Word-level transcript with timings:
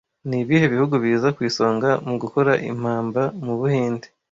Nibihe 0.27 0.65
bihugu 0.73 0.93
biza 1.03 1.27
ku 1.35 1.41
isonga 1.49 1.89
mu 2.07 2.15
gukora 2.21 2.51
impamba 2.69 3.23
mu 3.43 3.53
Buhinde 3.59 4.07